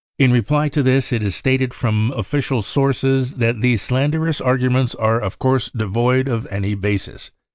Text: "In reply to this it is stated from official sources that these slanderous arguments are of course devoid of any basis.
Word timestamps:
"In 0.25 0.31
reply 0.31 0.67
to 0.69 0.81
this 0.81 1.13
it 1.13 1.21
is 1.21 1.35
stated 1.35 1.75
from 1.75 2.09
official 2.15 2.63
sources 2.63 3.35
that 3.35 3.61
these 3.61 3.83
slanderous 3.83 4.41
arguments 4.41 4.95
are 4.95 5.19
of 5.21 5.37
course 5.37 5.69
devoid 5.75 6.27
of 6.27 6.47
any 6.49 6.73
basis. 6.73 7.29